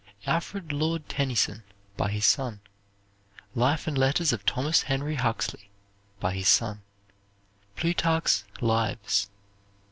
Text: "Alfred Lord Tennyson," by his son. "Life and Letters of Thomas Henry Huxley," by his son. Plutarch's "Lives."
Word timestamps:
"Alfred 0.25 0.71
Lord 0.71 1.07
Tennyson," 1.07 1.61
by 1.95 2.09
his 2.09 2.25
son. 2.25 2.59
"Life 3.53 3.85
and 3.85 3.95
Letters 3.95 4.33
of 4.33 4.43
Thomas 4.47 4.81
Henry 4.81 5.13
Huxley," 5.13 5.69
by 6.19 6.33
his 6.33 6.47
son. 6.47 6.81
Plutarch's 7.75 8.43
"Lives." 8.61 9.29